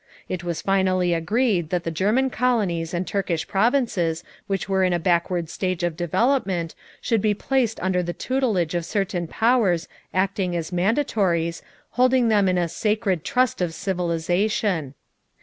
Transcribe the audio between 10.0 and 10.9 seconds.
acting as